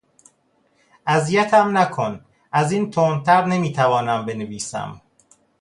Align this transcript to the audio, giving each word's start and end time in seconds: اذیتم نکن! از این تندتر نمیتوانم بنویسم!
اذیتم 1.07 1.77
نکن! 1.77 2.25
از 2.51 2.71
این 2.71 2.91
تندتر 2.91 3.45
نمیتوانم 3.45 4.25
بنویسم! 4.25 5.01